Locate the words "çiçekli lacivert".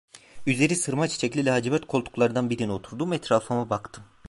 1.07-1.87